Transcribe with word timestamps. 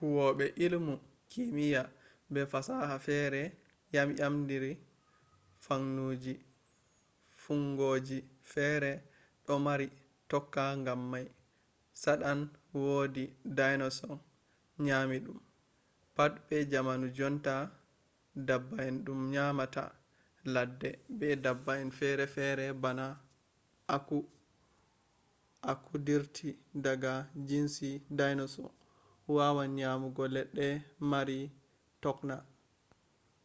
huwobe 0.00 0.46
illimu 0.64 0.94
kimiya 1.30 1.82
be 2.32 2.40
fasaha 2.52 2.96
fere 3.06 3.40
yamyamtindiri 3.94 4.72
fuunngoji 7.44 8.18
fere 8.52 8.92
do 9.46 9.54
mari 9.66 9.86
tokna 10.30 10.64
gam 10.84 11.00
mai 11.12 11.26
tsadan 12.00 12.40
wodi 12.84 13.24
dinosaur 13.58 14.18
nyami 14.86 15.16
dum 15.24 15.38
pat 16.16 16.32
be 16.46 16.56
jamanu 16.70 17.06
jonta 17.16 17.54
dabba'en 18.48 18.94
dum 19.04 19.20
nyamata 19.34 19.84
ledde 20.54 20.90
be 21.18 21.26
dabba'en 21.44 21.88
ferefere 21.98 22.66
bana 22.82 23.06
aku 23.94 24.18
aku 25.72 25.94
dirti 26.06 26.48
daga 26.84 27.12
jinsi 27.48 27.88
dinosaur 28.18 28.72
wawan 29.34 29.70
nyamugo 29.78 30.24
ledde 30.34 30.66
mari 31.10 31.38
tokna 32.02 32.36